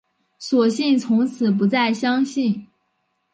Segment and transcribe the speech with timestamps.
[0.39, 2.65] 索性从此不再相信